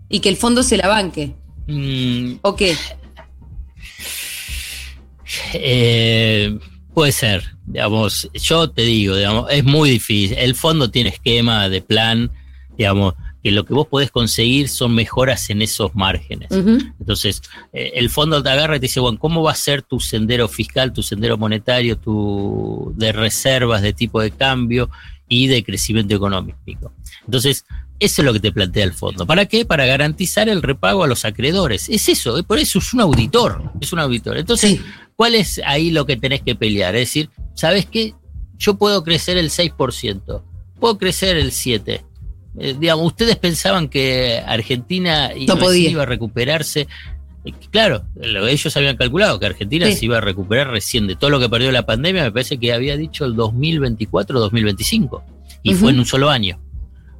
[0.08, 1.34] Y que el fondo se la banque.
[1.66, 2.76] Mm, ¿O qué?
[5.54, 6.58] Eh,
[6.96, 10.38] puede ser, digamos, yo te digo, digamos, es muy difícil.
[10.38, 12.30] El fondo tiene esquema de plan,
[12.78, 16.48] digamos, que lo que vos podés conseguir son mejoras en esos márgenes.
[16.50, 17.42] Entonces,
[17.74, 20.48] eh, el fondo te agarra y te dice, bueno, ¿cómo va a ser tu sendero
[20.48, 24.88] fiscal, tu sendero monetario, tu de reservas de tipo de cambio
[25.28, 26.92] y de crecimiento económico?
[27.26, 27.66] Entonces,
[27.98, 29.26] eso es lo que te plantea el fondo.
[29.26, 29.64] ¿Para qué?
[29.64, 31.88] Para garantizar el repago a los acreedores.
[31.88, 34.36] Es eso, eh, por eso es un auditor, es un auditor.
[34.36, 34.80] Entonces, Sí.
[35.16, 36.94] ¿cuál es ahí lo que tenés que pelear?
[36.94, 38.14] Es decir, ¿sabes qué?
[38.58, 40.42] Yo puedo crecer el 6%,
[40.80, 42.02] puedo crecer el 7%.
[42.58, 45.90] Eh, digamos, ustedes pensaban que Argentina i- No podía.
[45.90, 46.88] iba a recuperarse.
[47.44, 49.92] Eh, Claro, lo- ellos habían calculado que Argentina Sí.
[49.96, 52.72] se iba a recuperar recién de todo lo que perdió la pandemia, me parece que
[52.72, 55.22] había dicho el 2024 2025.
[55.62, 55.80] Y Ujú.
[55.80, 56.58] fue en un solo año.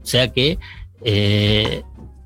[0.07, 0.57] O sea que.
[1.05, 1.83] eh,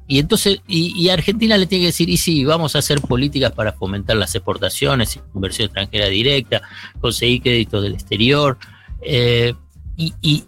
[0.06, 3.52] y entonces, y, y Argentina le tiene que decir, y sí, vamos a hacer políticas
[3.52, 6.60] para fomentar las exportaciones, inversión extranjera directa,
[7.00, 8.58] conseguir créditos del exterior.
[9.02, 9.54] eh,
[9.96, 10.44] y, y-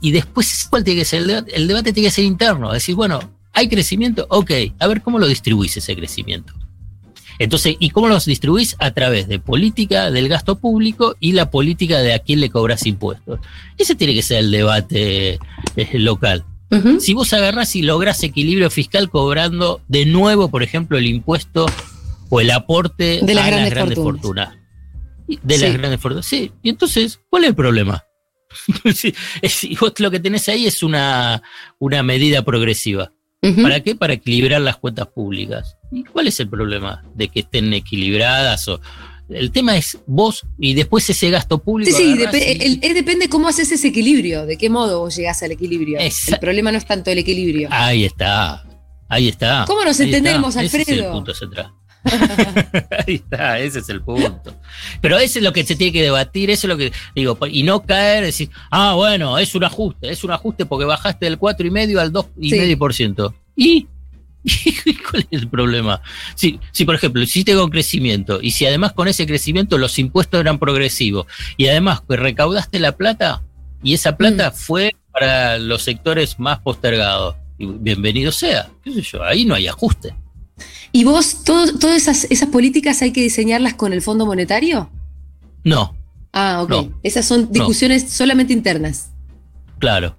[0.00, 1.54] y- después, ¿cuál tiene que ser el debate?
[1.56, 2.72] El debate tiene que ser interno.
[2.72, 3.20] Decir, bueno,
[3.52, 4.26] ¿hay crecimiento?
[4.30, 6.52] Ok, a ver cómo lo distribuís ese crecimiento.
[7.38, 8.74] Entonces, ¿y cómo los distribuís?
[8.80, 12.86] A través de política del gasto público y la política de a quién le cobras
[12.86, 13.38] impuestos.
[13.76, 15.38] Ese tiene que ser el debate
[15.76, 16.44] eh, local.
[17.00, 21.66] Si vos agarrás y lográs equilibrio fiscal cobrando de nuevo, por ejemplo, el impuesto
[22.28, 24.54] o el aporte De las a grandes las grandes fortunas.
[25.28, 26.26] De las grandes fortunas.
[26.26, 28.04] Sí, y entonces, ¿cuál es el problema?
[29.42, 31.42] Es- y vos lo que tenés ahí es una,
[31.78, 33.12] una medida progresiva.
[33.62, 33.94] ¿Para qué?
[33.94, 35.76] Para equilibrar las cuentas públicas.
[35.92, 38.66] ¿Y cuál es el problema de que estén equilibradas?
[38.66, 38.80] O,
[39.28, 41.96] el tema es vos y después ese gasto público.
[41.96, 45.42] Sí, sí, y- el- el- depende cómo haces ese equilibrio, de qué modo vos llegás
[45.42, 45.98] al equilibrio.
[45.98, 47.68] El problema no es tanto el equilibrio.
[47.72, 48.64] Ahí está.
[49.08, 49.64] Ahí está.
[49.66, 50.18] ¿Cómo nos Ahí está.
[50.18, 51.12] entendemos, Ese es el Alfredo?
[51.12, 51.72] punto central.
[53.06, 54.54] Ahí está, ese es el punto.
[55.00, 57.62] Pero eso es lo que se tiene que debatir, eso es lo que digo, y
[57.64, 61.66] no caer, decir, ah, bueno, es un ajuste, es un ajuste porque bajaste del cuatro
[61.66, 62.58] y medio al dos y Sí.
[62.58, 63.34] medio por ciento.
[63.56, 63.88] ¿Y?
[64.84, 66.00] ¿Y cuál es el problema?
[66.36, 70.40] Si, si, por ejemplo, hiciste con crecimiento y si además con ese crecimiento los impuestos
[70.40, 73.42] eran progresivos y además recaudaste la plata
[73.82, 79.44] y esa plata fue para los sectores más postergados, bienvenido sea, qué sé yo, ahí
[79.44, 80.14] no hay ajuste.
[80.92, 84.90] ¿Y vos, todo- todas esas, esas políticas hay que diseñarlas con el Fondo Monetario?
[85.64, 85.94] No,
[86.38, 86.70] Ah, ok.
[86.70, 86.92] No.
[87.02, 89.10] Esas son discusiones solamente internas.
[89.78, 90.18] claro,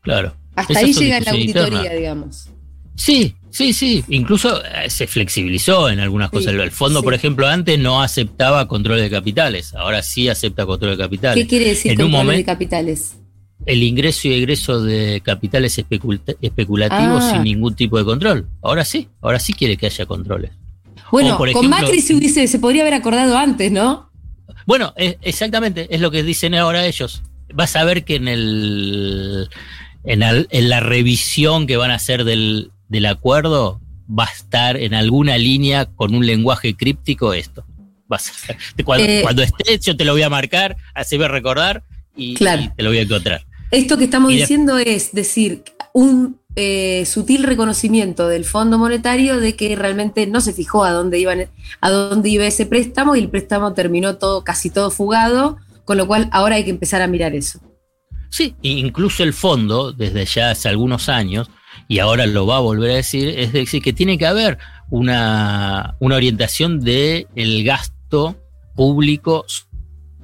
[0.00, 0.34] claro.
[0.54, 2.48] Hasta Esas ahí llega la auditoría, digamos.
[2.96, 4.04] Sí, sí, sí.
[4.08, 6.54] Incluso eh, se flexibilizó en algunas Sí, cosas.
[6.54, 7.04] El fondo, sí.
[7.04, 9.74] por ejemplo, antes no aceptaba control de capitales.
[9.74, 11.42] Ahora sí acepta control de capitales.
[11.44, 13.16] ¿Qué quiere decir En un control de momento- capitales?
[13.64, 17.30] El ingreso y egreso de capitales especul- especulativos Ah.
[17.32, 18.46] sin ningún tipo de control.
[18.62, 20.52] Ahora sí, ahora sí quiere que haya controles.
[21.10, 24.10] Bueno, por con Macri se, hubiese, se podría haber acordado antes, ¿no?
[24.66, 27.22] Bueno, es- exactamente, es lo que dicen ahora ellos.
[27.54, 29.48] Vas a ver que en el
[30.04, 34.76] en, al- en la revisión que van a hacer del, del acuerdo va a estar
[34.76, 37.64] en alguna línea con un lenguaje críptico esto.
[38.08, 38.32] Vas a
[38.76, 38.84] ver.
[38.84, 39.20] Cuando, Eh.
[39.22, 41.82] cuando esté, yo te lo voy a marcar, así voy a recordar
[42.16, 42.62] y, Claro.
[42.62, 43.44] y te lo voy a encontrar.
[43.72, 49.56] Esto que estamos de- diciendo es decir, un eh, sutil reconocimiento del Fondo Monetario de
[49.56, 51.50] que realmente no se fijó a dónde iban,
[51.82, 56.06] a dónde iba ese préstamo y el préstamo terminó todo, casi todo fugado, con lo
[56.06, 57.60] cual ahora hay que empezar a mirar eso.
[58.30, 61.50] Sí, incluso el fondo, desde ya hace algunos años,
[61.88, 64.58] y ahora lo va a volver a decir, es decir, que tiene que haber
[64.90, 68.36] una, una orientación del el gasto
[68.74, 69.44] público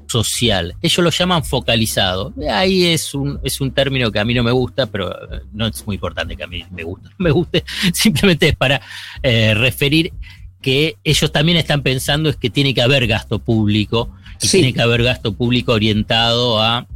[0.08, 0.74] social.
[0.82, 2.34] Ellos lo llaman focalizado.
[2.50, 5.66] Ahí es un, es un término que a mí no me gusta, pero eh, no
[5.66, 7.08] es muy importante que a mí me guste.
[7.18, 8.80] Me guste, simplemente es para
[9.22, 10.12] eh, referir
[10.60, 14.58] que ellos también están pensando es que tiene que haber gasto público y Sí.
[14.58, 16.86] tiene que haber gasto público orientado a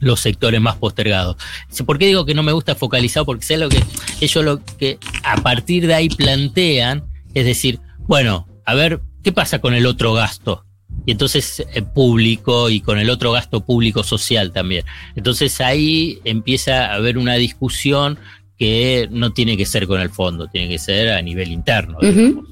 [0.00, 1.36] los sectores más postergados.
[1.86, 3.26] ¿Por qué digo que no me gusta focalizado?
[3.26, 3.82] Porque sé lo que
[4.20, 9.60] ellos lo que a partir de ahí plantean, es decir, bueno, a ver, ¿qué pasa
[9.60, 10.64] con el otro gasto?
[11.06, 14.84] Y entonces eh, público y con el otro gasto público social también.
[15.14, 18.18] Entonces ahí empieza a haber una discusión
[18.58, 21.98] que no tiene que ser con el fondo, tiene que ser a nivel interno.
[22.00, 22.44] Digamos,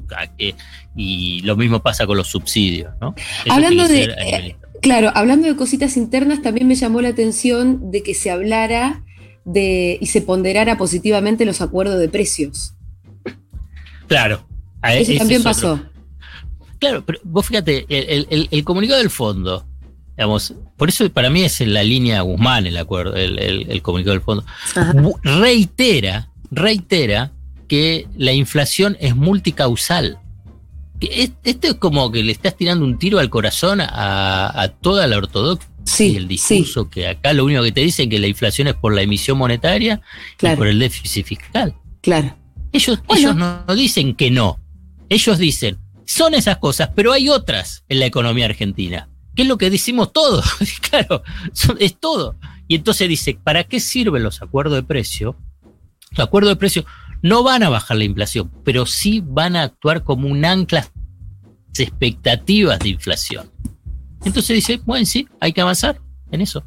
[0.97, 3.15] y lo mismo pasa con los subsidios, ¿no?
[3.45, 8.15] Eso Hablando de- Claro, hablando de cositas internas, también me llamó la atención de que
[8.15, 9.03] se hablara
[9.45, 12.75] de y se ponderara positivamente los acuerdos de precios.
[14.07, 14.47] Claro.
[14.83, 15.77] a- Eso también es otro.
[15.77, 15.83] pasó.
[16.79, 19.67] Claro, pero vos fíjate, el, el- el- el comunicado del fondo,
[20.17, 23.83] digamos, por eso para mí es en la línea Guzmán el acuerdo, el, el- el
[23.83, 24.45] comunicado del fondo,
[24.77, 24.95] Ajá.
[25.25, 27.33] reitera, reitera
[27.67, 30.19] que la inflación es multicausal.
[31.01, 35.07] Es- esto es como que le estás tirando un tiro al corazón a, a toda
[35.07, 38.27] la ortodoxia Sí, y el discurso que acá lo único que te dicen que la
[38.27, 40.03] inflación es por la emisión monetaria
[40.43, 41.75] y por el déficit fiscal.
[42.03, 42.37] Claro.
[42.73, 43.21] Ellos, Bueno.
[43.21, 44.61] ellos no, no dicen que no.
[45.09, 49.09] Ellos dicen, son esas cosas, pero hay otras en la economía argentina.
[49.35, 50.45] Que es lo que decimos todos.
[50.91, 51.23] claro,
[51.55, 52.37] son- es todo.
[52.67, 55.37] Y entonces dice, ¿para qué sirven los acuerdos de precio?
[56.11, 56.85] Los acuerdos de precio
[57.23, 60.89] no van a bajar la inflación, pero sí van a actuar como un ancla
[61.69, 63.51] las expectativas de inflación.
[64.25, 66.01] Entonces dice, bueno, sí, hay que avanzar
[66.33, 66.65] en eso.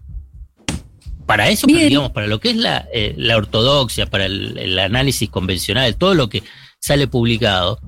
[1.25, 4.77] Para eso, pero digamos, para lo que es la, eh, la ortodoxia, para el, el
[4.79, 6.43] análisis convencional, todo lo que
[6.79, 7.79] sale publicado,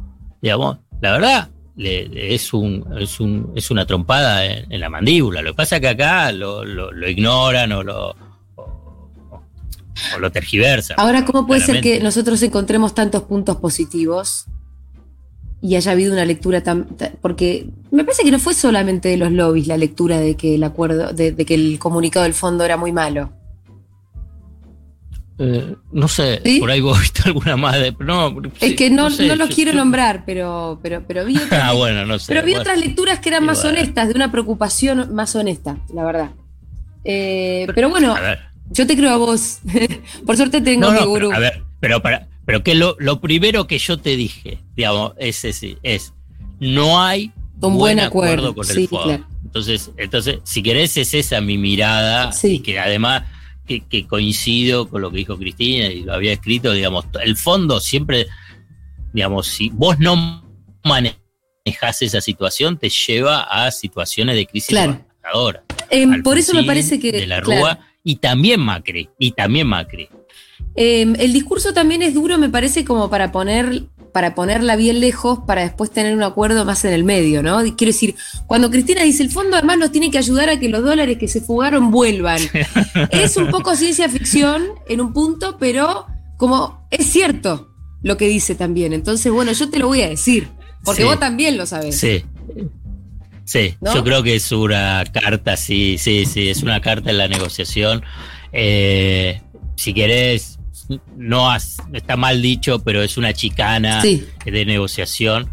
[0.42, 5.42] digamos, la verdad, le- es, un, es, un, es una trompada en, en la mandíbula.
[5.42, 8.16] Lo que pasa es que acá lo, lo- lo ignoran o lo,
[10.16, 11.00] o lo tergiversan.
[11.00, 14.46] Ahora, ¿cómo puede ser que nosotros encontremos tantos puntos positivos
[15.62, 16.86] y haya habido una lectura tan...
[16.98, 20.56] ta- Porque me parece que no fue solamente de los lobbies la lectura de que
[20.56, 23.32] el acuerdo, de, de que el comunicado del fondo era muy malo.
[25.40, 26.60] Eh, no sé, ¿Sí?
[26.60, 27.96] por ahí vos viste alguna más de.
[28.00, 28.28] No,
[28.60, 31.38] Es sí, que no, sé, no los yo- quiero yo- nombrar, pero, pero, pero vi
[31.44, 32.26] otras, Ah, bueno, no sé.
[32.28, 32.62] pero vi bueno.
[32.62, 36.32] otras lecturas que eran más honestas, de una preocupación más honesta, la verdad.
[37.04, 38.40] Eh, pero bueno, A ver.
[38.72, 39.60] Yo te creo a vos.
[40.26, 41.30] Por suerte tengo No, mi no, gurú.
[41.30, 45.14] pero, a ver, pero para, pero que lo, lo primero que yo te dije, digamos,
[45.18, 46.14] es ese, es
[46.60, 49.26] no hay Un buen acuerdo, con sí, el claro.
[49.44, 52.56] Entonces, entonces, si querés, es esa mi mirada, Sí.
[52.56, 53.24] y que además
[53.68, 57.80] que, que coincido con lo que dijo Cristina y lo había escrito, digamos, el fondo
[57.80, 58.28] siempre,
[59.14, 60.44] digamos, si vos no
[60.84, 65.06] manejas esa situación, te lleva a situaciones de crisis Claro.
[65.90, 67.12] Em, por eso me parece que.
[67.12, 67.80] De la claro.
[68.04, 70.10] Y también Macri, y también Macri.
[70.76, 75.40] Eh, el discurso también es duro, me parece, como para poner para ponerla bien lejos,
[75.48, 77.58] para después tener un acuerdo más en el medio, ¿no?
[77.76, 78.14] Quiero decir,
[78.46, 81.28] cuando Cristina dice el fondo además nos tiene que ayudar a que los dólares que
[81.28, 82.40] se fugaron vuelvan.
[83.10, 86.06] es un poco ciencia ficción en un punto, pero
[86.38, 88.94] como es cierto lo que dice también.
[88.94, 90.48] Entonces, bueno, yo te lo voy a decir,
[90.86, 91.08] porque Sí.
[91.08, 91.98] vos también lo sabés.
[92.00, 92.24] Sí.
[93.46, 93.94] Sí, ¿No?
[93.94, 98.04] yo creo que es una carta, sí, sí, sí, es una carta en la negociación.
[98.54, 99.42] Eh,
[99.76, 100.60] si querés,
[101.18, 104.26] no has- está mal dicho, pero es una chicana Sí.
[104.46, 105.50] de negociación.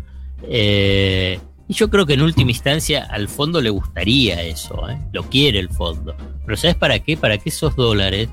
[0.48, 4.98] Eh, y yo creo que en última instancia al fondo le gustaría eso, ¿eh?
[5.12, 6.16] lo quiere el fondo.
[6.44, 7.16] Pero ¿sabes para qué?
[7.16, 8.28] Para que esos dólares...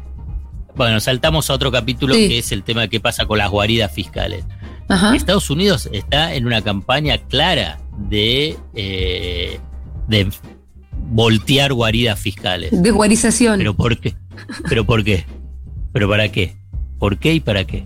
[0.76, 2.28] Bueno, saltamos a otro capítulo Sí.
[2.28, 4.44] que es el tema de qué pasa con las guaridas fiscales.
[4.88, 5.16] Ajá.
[5.16, 9.60] Estados Unidos está en una campaña clara de, eh,
[10.08, 10.30] de
[11.10, 12.70] voltear guaridas fiscales.
[12.72, 13.60] Desguarización.
[13.60, 14.16] ¿Pero por qué?
[14.70, 15.26] ¿Pero por qué?
[15.94, 16.56] ¿Pero para qué?
[17.00, 17.86] ¿Por qué y para qué?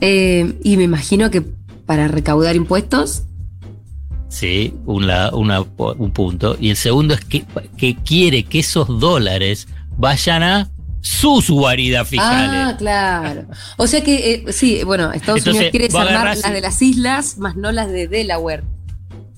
[0.00, 1.42] Eh, y me imagino que
[1.86, 3.24] para recaudar impuestos.
[4.28, 6.56] Sí, un, la- una- un punto.
[6.60, 7.44] Y el segundo es que,
[7.76, 12.50] que quiere que esos dólares vayan a sus guaridas fiscales.
[12.52, 13.44] Ah, claro.
[13.76, 17.38] O sea que, eh, sí, bueno, Estados Entonces, Unidos quiere desarmar las de las islas,
[17.38, 18.64] más no las de Delaware.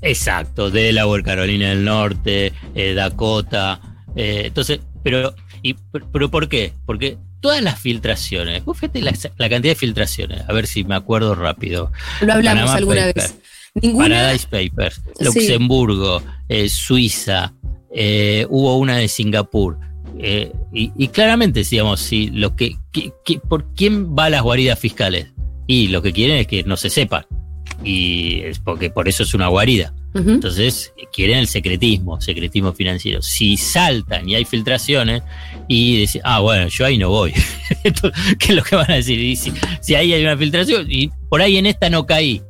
[0.03, 3.81] Exacto, Delaware, Carolina del Norte, eh, Dakota.
[4.15, 5.75] eh, entonces, pero, y,
[6.13, 6.73] pero ¿por qué?
[6.85, 10.95] Porque todas las filtraciones, vos fíjate la, la cantidad de filtraciones, a ver si me
[10.95, 11.93] acuerdo rápido.
[12.21, 13.39] Lo hablamos Panama alguna Papers, vez.
[13.83, 14.09] Ninguna.
[14.09, 15.25] Paradise Papers, Sí.
[15.25, 17.53] Luxemburgo, eh, Suiza,
[18.49, 19.79] hubo una de Singapur.
[20.19, 24.79] y, y claramente, digamos, si lo que, que- que- ¿por quién va a las guaridas
[24.79, 25.33] fiscales?
[25.67, 27.27] Y lo que quieren es que no se sepa.
[27.85, 29.93] Y es porque por eso es una guarida.
[30.15, 33.21] Entonces, quieren el secretismo, secretismo financiero.
[33.21, 35.23] Si saltan y hay filtraciones
[35.69, 37.35] y dicen, ah, bueno, yo ahí no voy.
[38.39, 39.19] ¿Qué es lo que van a decir?
[39.21, 39.53] Y si,
[39.83, 42.41] si ahí hay una filtración y por ahí en esta no caí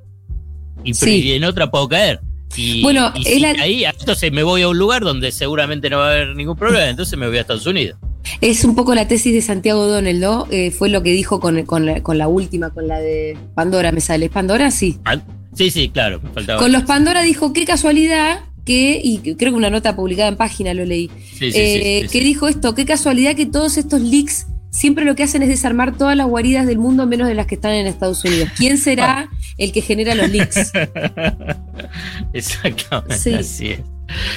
[0.84, 1.22] y, pero- Sí.
[1.24, 2.20] y en otra puedo caer.
[2.56, 5.98] Y, Bueno, y si la- caí, entonces me voy a un lugar donde seguramente no
[5.98, 7.98] va a haber ningún problema, entonces me voy a Estados Unidos.
[8.40, 10.46] Es un poco la tesis de Santiago Donel, ¿no?
[10.50, 13.92] Eh, fue lo que dijo con, con la, con la última, con la de Pandora,
[13.92, 14.28] ¿me sale?
[14.28, 14.70] ¿Pandora?
[14.70, 14.98] Sí.
[15.04, 15.18] Ah,
[15.54, 16.58] Sí, sí, claro, faltaba.
[16.58, 20.74] Con los Pandora dijo, qué casualidad que, y creo que una nota publicada en página
[20.74, 24.02] lo leí, Sí, sí, sí, eh, sí, que dijo esto, qué casualidad que todos estos
[24.02, 27.46] leaks siempre lo que hacen es desarmar todas las guaridas del mundo menos de las
[27.46, 28.50] que están en Estados Unidos.
[28.58, 30.72] ¿Quién será el que genera los leaks?
[32.34, 33.34] Exactamente, Sí.
[33.34, 33.80] así es.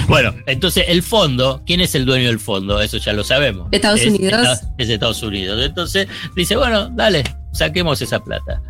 [0.08, 2.82] Bueno, entonces el fondo, ¿quién es el dueño del fondo?
[2.82, 3.68] Eso ya lo sabemos.
[3.72, 4.62] Estados Es Unidos.
[4.78, 5.64] Es Estados Unidos.
[5.64, 8.62] Entonces dice, bueno, dale, saquemos esa plata.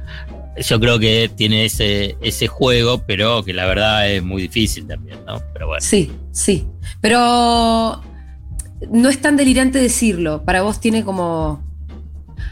[0.57, 5.19] Yo creo que tiene ese, ese juego, pero que la verdad es muy difícil también,
[5.25, 5.41] ¿no?
[5.53, 5.81] Pero bueno.
[5.81, 6.67] Sí, sí.
[6.99, 8.01] Pero
[8.91, 10.43] no es tan delirante decirlo.
[10.43, 11.63] Para vos tiene como.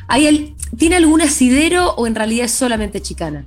[0.08, 3.46] ¿Hay al- ¿Tiene algún asidero o en realidad es solamente chicana?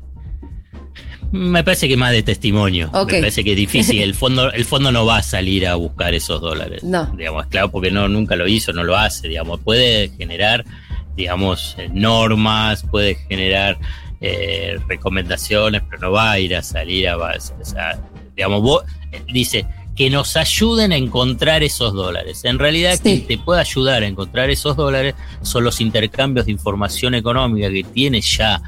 [1.32, 2.90] Me parece que más de testimonio.
[2.92, 4.02] Me parece que es difícil.
[4.02, 6.82] El fondo, el fondo no va a salir a buscar esos dólares.
[6.82, 7.06] No.
[7.16, 9.28] Digamos, claro, porque no, nunca lo hizo, no lo hace.
[9.28, 10.64] Digamos, puede generar,
[11.16, 13.78] digamos, eh, normas, puede generar
[14.20, 17.54] eh, recomendaciones, pero no va a ir a salir a base.
[17.60, 17.98] O sea,
[18.34, 18.84] digamos, vos,
[19.32, 19.66] dice
[19.96, 22.44] que nos ayuden a encontrar esos dólares.
[22.44, 23.00] En realidad, Sí.
[23.02, 27.84] quien te puede ayudar a encontrar esos dólares son los intercambios de información económica que
[27.84, 28.62] tiene ya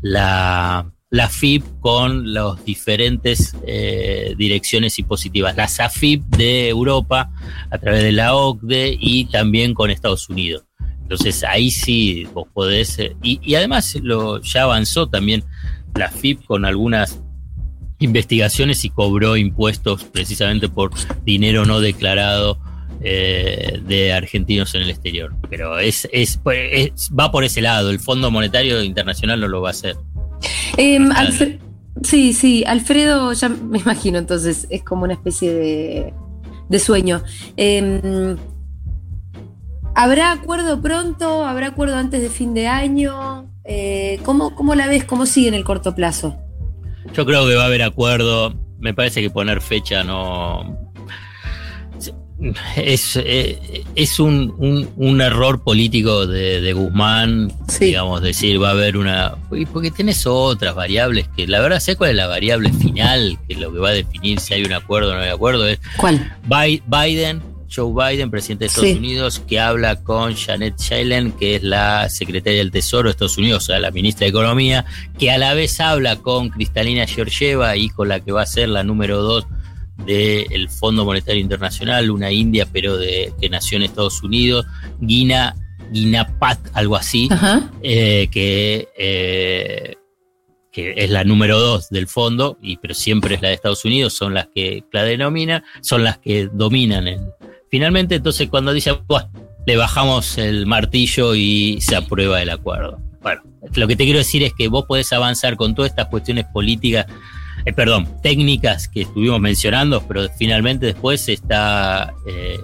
[0.00, 5.56] la, la FIP con las diferentes eh, direcciones impositivas.
[5.56, 7.30] Las AFIP de Europa
[7.70, 10.64] a través de la OCDE y también con Estados Unidos.
[11.02, 12.98] Entonces ahí sí vos podés...
[12.98, 15.44] eh, y, además lo, ya avanzó también
[15.94, 17.20] la FIP con algunas
[18.00, 20.90] investigaciones y cobró impuestos precisamente por
[21.24, 22.58] dinero no declarado
[23.00, 25.32] eh, de argentinos en el exterior.
[25.48, 27.90] Pero es, es, es- va por ese lado.
[27.90, 29.96] El Fondo Monetario Internacional no lo va a hacer.
[30.76, 31.08] Em,
[32.02, 36.14] sí, sí, Alfredo, ya me imagino, entonces es como una especie de,
[36.68, 37.22] de sueño.
[37.56, 38.36] Em,
[39.94, 41.46] ¿Habrá acuerdo pronto?
[41.46, 43.50] ¿Habrá acuerdo antes de fin de año?
[43.64, 45.04] Eh, ¿cómo, ¿Cómo la ves?
[45.04, 46.36] ¿Cómo sigue en el corto plazo?
[47.14, 48.54] Yo creo que va a haber acuerdo.
[48.78, 50.85] Me parece que poner fecha no.
[52.76, 57.86] Es, eh, es un, un- un error político de, de Guzmán, Sí.
[57.86, 59.36] digamos, decir va a haber una.
[59.72, 63.72] Porque tenés otras variables que la verdad sé cuál es la variable final, que lo
[63.72, 66.36] que va a definir si hay un acuerdo o no hay acuerdo, es ¿Cuál?
[66.44, 67.42] Bi- Biden,
[67.74, 68.96] Joe Biden, presidente de Estados Sí.
[68.98, 73.64] Unidos, que habla con Janet Yellen, que es la secretaria del Tesoro de Estados Unidos,
[73.64, 74.84] o sea, la ministra de Economía,
[75.18, 78.84] que a la vez habla con Cristalina Georgieva con la que va a ser la
[78.84, 79.46] número dos
[80.04, 84.66] del Fondo Monetario Internacional, una india, pero de, que nació en Estados Unidos,
[85.04, 85.54] Gina,
[85.90, 87.28] Guinapat, algo así
[87.82, 89.94] eh, que, eh,
[90.72, 94.12] que es la número dos del fondo, y, pero siempre es la de Estados Unidos,
[94.12, 97.06] son las que la denominan, son las que dominan.
[97.08, 97.20] el-
[97.70, 99.28] finalmente, entonces cuando dice, "Buah,
[99.66, 102.98] le bajamos el martillo y se aprueba el acuerdo.
[103.22, 103.42] Bueno,
[103.74, 107.06] lo que te quiero decir es que vos podés avanzar con todas estas cuestiones políticas,
[107.66, 112.58] eh, perdón, técnicas que estuvimos mencionando, pero finalmente después está eh,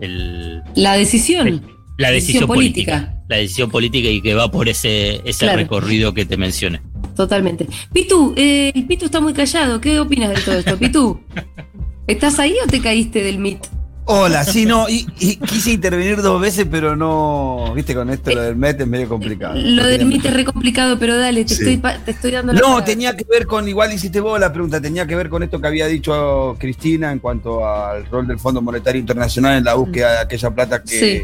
[0.00, 1.62] el, La decisión.
[1.98, 2.92] la decisión, Decisión política.
[2.92, 3.12] política.
[3.28, 5.58] La decisión política y que va por ese, ese Claro.
[5.58, 6.80] recorrido que te mencioné.
[7.16, 7.66] Totalmente.
[7.92, 9.80] Pitu, eh, el Pitu está muy callado.
[9.80, 10.78] ¿Qué opinas de todo esto?
[10.78, 11.20] Pitu,
[12.06, 13.66] ¿estás ahí o te caíste del MIT?
[14.08, 18.40] Hola, sí, no, y, y quise intervenir dos veces, pero no, viste, con esto lo
[18.40, 19.56] del MET es medio complicado.
[19.56, 21.74] Lo No del MIT es re complicado, pero dale, te, Sí.
[21.74, 22.84] estoy, te estoy dando la No, palabra.
[22.84, 25.66] tenía que ver con, igual hiciste vos la pregunta, tenía que ver con esto que
[25.66, 30.18] había dicho Cristina en cuanto al rol del Fondo Monetario Internacional en la búsqueda de
[30.20, 31.22] aquella plata que Sí.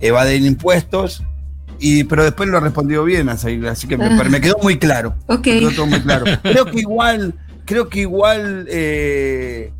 [0.00, 1.22] evaden impuestos,
[1.78, 4.24] y, pero después lo respondió bien, así, así que me, Ah.
[4.28, 5.14] me quedó muy claro.
[5.28, 5.46] Ok.
[5.46, 6.24] Me quedó todo muy claro.
[6.42, 9.72] Creo que igual, creo que igual eh,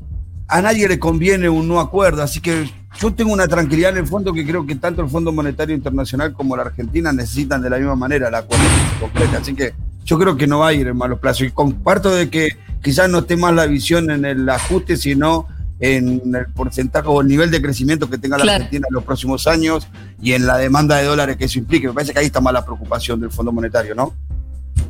[0.48, 4.06] a nadie le conviene un no acuerdo, así que yo tengo una tranquilidad en el
[4.06, 7.76] fondo que creo que tanto el Fondo Monetario Internacional como la Argentina necesitan de la
[7.76, 8.64] misma manera el acuerdo
[8.98, 9.36] complete.
[9.36, 9.74] Así que
[10.04, 11.42] yo creo que no va a ir en malos plazos.
[11.46, 15.46] Y comparto de que quizás no esté más la visión en el ajuste, sino
[15.80, 18.56] en el porcentaje o el nivel de crecimiento que tenga la Claro.
[18.64, 19.86] Argentina en los próximos años
[20.20, 21.86] y en la demanda de dólares que eso implique.
[21.86, 24.12] Me parece que ahí está más la preocupación del Fondo Monetario, ¿no?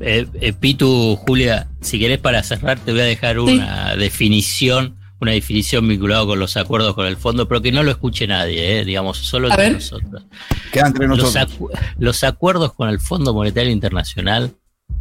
[0.01, 5.33] Eh, eh, Pitu, Julia, si querés para cerrar, te voy a dejar una definición una
[5.33, 8.85] definición vinculada con los acuerdos con el fondo, pero que no lo escuche nadie, ¿eh?
[8.85, 10.25] digamos, solo entre nosotros.
[11.17, 14.55] Los, acu- los acuerdos con el Fondo Monetario Internacional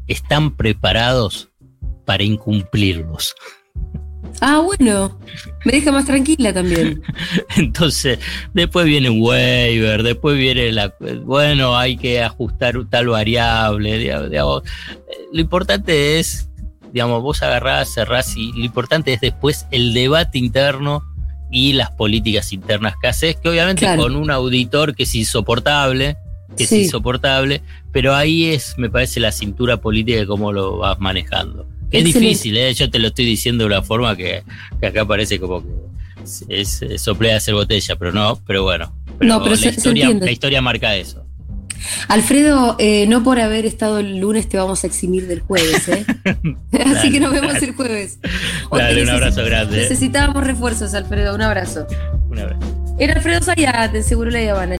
[0.08, 1.50] están preparados
[2.06, 3.36] para incumplirlos.
[4.42, 5.20] Ah, bueno.
[5.66, 7.02] Me deja más tranquila también.
[7.58, 8.20] Entonces,
[8.54, 10.94] después viene un waiver, después viene la.
[11.24, 14.00] Bueno, hay que ajustar tal variable.
[14.00, 14.64] diga- digamos.
[14.64, 16.47] Eh, lo importante es,
[16.94, 21.04] digamos, vos agarrás, cerrás y lo importante es después el debate interno
[21.52, 24.04] y las políticas internas que haces, que obviamente Claro.
[24.04, 26.18] con un auditor que es insoportable,
[26.58, 26.76] que Sí.
[26.76, 27.62] es insoportable,
[27.92, 31.66] pero ahí es, me parece, la cintura política de cómo lo vas manejando.
[31.90, 32.74] Que es difícil, ¿eh?
[32.74, 34.44] yo te lo estoy diciendo de una forma que,
[34.82, 35.70] que acá parece como que
[36.50, 38.94] es, es soplea hacer botella, pero no, pero bueno.
[39.22, 41.24] No, pero la, se- historia, la historia marca eso.
[42.08, 46.06] Alfredo, eh, no por haber estado el lunes te vamos a eximir del jueves, ¿eh?
[46.96, 48.20] Así que nos vemos el jueves.
[48.70, 49.78] Hoy Dale, un abrazo grande.
[49.78, 49.82] ¿eh?
[49.84, 51.36] Necesitábamos refuerzos, Alfredo.
[51.36, 51.88] Un abrazo.
[52.30, 52.58] Una vez.
[53.00, 54.76] Era Alfredo Zayat, en Seguro La Habana.